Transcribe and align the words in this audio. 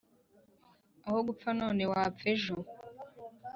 Aho 1.07 1.19
gupfa 1.27 1.49
none 1.61 1.83
wapfa 1.91 2.25
ejo. 2.33 2.55